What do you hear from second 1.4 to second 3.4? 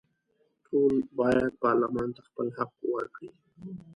پارلمان ته خپل حق ورکړي.